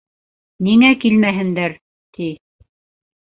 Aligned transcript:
Ниңә 0.67 0.89
килмәһендәр, 1.03 1.77
ти. 2.17 2.31